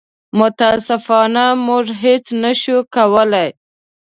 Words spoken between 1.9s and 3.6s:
هېڅ نه شو کولی.